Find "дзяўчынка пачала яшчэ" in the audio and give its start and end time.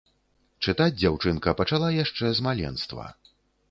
1.01-2.25